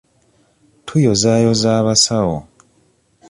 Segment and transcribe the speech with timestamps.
[0.85, 2.37] Tuyozaayoza abasawo.